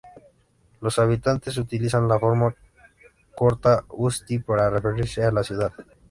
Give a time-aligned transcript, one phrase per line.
[0.79, 2.55] Los habitantes utilizan la forma
[3.35, 5.71] corta Ústí para referirse a la ciudad.